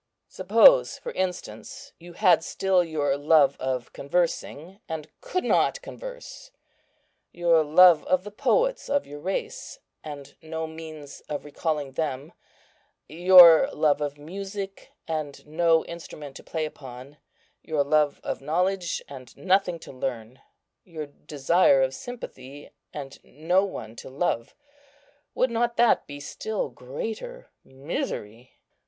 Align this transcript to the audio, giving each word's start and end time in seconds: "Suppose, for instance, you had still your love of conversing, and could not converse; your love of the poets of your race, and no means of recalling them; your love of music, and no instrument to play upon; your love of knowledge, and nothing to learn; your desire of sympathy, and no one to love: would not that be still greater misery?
"Suppose, 0.29 0.97
for 0.97 1.11
instance, 1.11 1.93
you 1.99 2.13
had 2.13 2.43
still 2.43 2.83
your 2.83 3.15
love 3.17 3.55
of 3.59 3.93
conversing, 3.93 4.79
and 4.89 5.07
could 5.21 5.43
not 5.43 5.79
converse; 5.83 6.49
your 7.31 7.63
love 7.63 8.03
of 8.05 8.23
the 8.23 8.31
poets 8.31 8.89
of 8.89 9.05
your 9.05 9.19
race, 9.19 9.77
and 10.03 10.35
no 10.41 10.65
means 10.65 11.21
of 11.29 11.45
recalling 11.45 11.91
them; 11.91 12.33
your 13.07 13.69
love 13.73 14.01
of 14.01 14.17
music, 14.17 14.91
and 15.07 15.45
no 15.45 15.85
instrument 15.85 16.35
to 16.37 16.43
play 16.43 16.65
upon; 16.65 17.17
your 17.61 17.83
love 17.83 18.19
of 18.23 18.41
knowledge, 18.41 19.03
and 19.07 19.37
nothing 19.37 19.77
to 19.77 19.91
learn; 19.91 20.41
your 20.83 21.05
desire 21.05 21.83
of 21.83 21.93
sympathy, 21.93 22.71
and 22.91 23.19
no 23.23 23.63
one 23.63 23.95
to 23.97 24.09
love: 24.09 24.55
would 25.35 25.51
not 25.51 25.77
that 25.77 26.07
be 26.07 26.19
still 26.19 26.69
greater 26.69 27.51
misery? 27.63 28.57